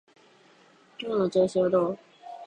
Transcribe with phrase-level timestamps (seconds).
[0.97, 1.99] 今日の調子はどう？